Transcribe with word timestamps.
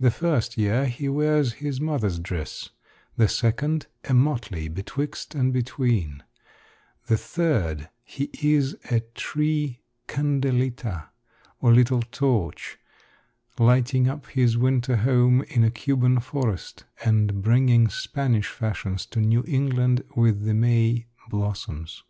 The 0.00 0.10
first 0.10 0.58
year 0.58 0.86
he 0.86 1.08
wears 1.08 1.52
his 1.62 1.80
mother's 1.80 2.18
dress; 2.18 2.70
the 3.16 3.28
second, 3.28 3.86
a 4.02 4.12
motley 4.12 4.66
betwixt 4.66 5.36
and 5.36 5.52
between; 5.52 6.24
the 7.06 7.16
third, 7.16 7.88
he 8.02 8.28
is 8.42 8.76
a 8.90 9.02
tree 9.14 9.78
"candelita," 10.08 11.10
or 11.60 11.72
little 11.72 12.02
torch, 12.02 12.76
lighting 13.56 14.08
up 14.08 14.26
his 14.26 14.56
winter 14.58 14.96
home 14.96 15.42
in 15.42 15.62
a 15.62 15.70
Cuban 15.70 16.18
forest, 16.18 16.82
and 17.04 17.40
bringing 17.40 17.86
Spanish 17.88 18.48
fashions 18.48 19.06
to 19.06 19.20
New 19.20 19.44
England 19.46 20.02
with 20.16 20.42
the 20.44 20.54
May 20.54 21.06
blossoms. 21.28 22.02